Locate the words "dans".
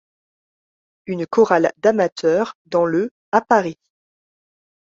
2.65-2.85